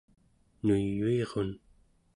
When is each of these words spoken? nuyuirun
nuyuirun 0.63 1.49